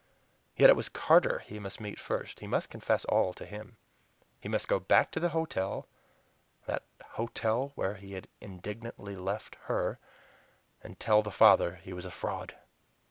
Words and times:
Yet 0.57 0.71
it 0.71 0.75
was 0.75 0.89
Carter 0.89 1.43
he 1.45 1.59
must 1.59 1.79
meet 1.79 1.99
first; 1.99 2.39
he 2.39 2.47
must 2.47 2.71
confess 2.71 3.05
all 3.05 3.33
to 3.33 3.45
him. 3.45 3.77
He 4.39 4.49
must 4.49 4.67
go 4.67 4.79
back 4.79 5.11
to 5.11 5.19
the 5.19 5.29
hotel 5.29 5.87
that 6.65 6.81
hotel 7.17 7.71
where 7.75 7.93
he 7.93 8.13
had 8.13 8.27
indignantly 8.39 9.15
left 9.15 9.57
her, 9.65 9.99
and 10.81 10.99
tell 10.99 11.21
the 11.21 11.29
father 11.29 11.75
he 11.75 11.93
was 11.93 12.05
a 12.05 12.09
fraud. 12.09 12.55